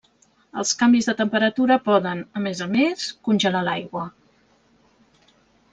Els 0.61 0.69
canvis 0.79 1.09
de 1.09 1.13
temperatura 1.19 1.77
poden, 1.89 2.23
a 2.41 2.43
més 2.47 2.65
a 2.67 2.69
més, 2.73 3.07
congelar 3.29 3.65
l'aigua. 3.69 4.09